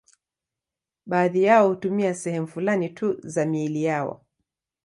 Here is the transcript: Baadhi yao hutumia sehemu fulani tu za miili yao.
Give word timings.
Baadhi 1.05 1.43
yao 1.43 1.67
hutumia 1.69 2.13
sehemu 2.13 2.47
fulani 2.47 2.89
tu 2.89 3.19
za 3.23 3.45
miili 3.45 3.83
yao. 3.83 4.25